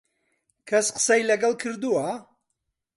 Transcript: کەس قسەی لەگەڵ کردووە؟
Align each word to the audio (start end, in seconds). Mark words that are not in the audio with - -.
کەس 0.69 0.87
قسەی 0.95 1.27
لەگەڵ 1.29 1.53
کردووە؟ 1.61 2.07